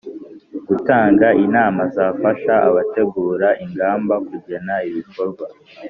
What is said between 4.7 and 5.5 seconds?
ibikorwa